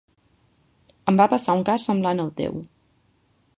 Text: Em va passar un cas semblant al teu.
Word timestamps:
Em 1.11 1.19
va 1.19 1.27
passar 1.35 1.55
un 1.59 1.63
cas 1.69 1.87
semblant 1.91 2.25
al 2.25 2.35
teu. 2.43 2.61